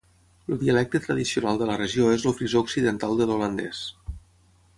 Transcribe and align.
El 0.53 0.57
dialecte 0.61 1.01
tradicional 1.03 1.59
de 1.63 1.67
la 1.71 1.75
regió 1.81 2.09
és 2.15 2.27
el 2.31 2.37
frisó 2.41 2.65
occidental 2.65 3.15
del 3.21 3.35
holandès. 3.37 3.85